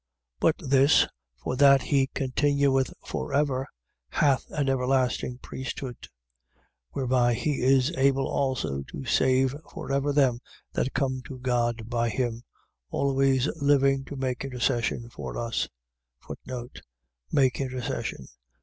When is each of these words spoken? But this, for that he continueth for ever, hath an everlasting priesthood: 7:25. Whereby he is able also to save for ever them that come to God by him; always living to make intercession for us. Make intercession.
But 0.39 0.55
this, 0.57 1.05
for 1.37 1.55
that 1.57 1.83
he 1.83 2.07
continueth 2.15 2.91
for 3.05 3.35
ever, 3.35 3.67
hath 4.09 4.47
an 4.49 4.67
everlasting 4.67 5.37
priesthood: 5.43 5.95
7:25. 6.01 6.07
Whereby 6.93 7.33
he 7.35 7.61
is 7.61 7.95
able 7.95 8.27
also 8.27 8.81
to 8.81 9.05
save 9.05 9.55
for 9.71 9.91
ever 9.91 10.11
them 10.11 10.39
that 10.73 10.95
come 10.95 11.21
to 11.27 11.37
God 11.37 11.87
by 11.87 12.09
him; 12.09 12.41
always 12.89 13.45
living 13.61 14.03
to 14.05 14.15
make 14.15 14.43
intercession 14.43 15.07
for 15.11 15.37
us. 15.37 15.69
Make 17.31 17.61
intercession. 17.61 18.27